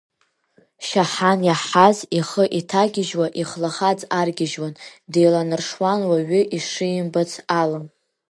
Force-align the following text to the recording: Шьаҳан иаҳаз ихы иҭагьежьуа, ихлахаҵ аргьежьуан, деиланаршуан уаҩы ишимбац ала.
Шьаҳан 0.87 1.39
иаҳаз 1.47 1.97
ихы 2.17 2.43
иҭагьежьуа, 2.59 3.27
ихлахаҵ 3.41 3.99
аргьежьуан, 4.19 4.73
деиланаршуан 5.11 6.01
уаҩы 6.09 6.41
ишимбац 6.57 7.31
ала. 7.61 7.79